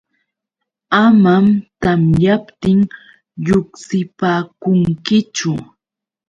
[1.01, 1.45] Amam
[1.81, 2.79] tamyaptin
[3.45, 5.51] lluqsipaakunkichu.